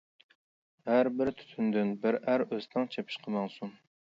[0.91, 3.77] ھەربىر تۈتۈندىن بىر ئەر ئۆستەڭ چېپىشقا ماڭسۇن!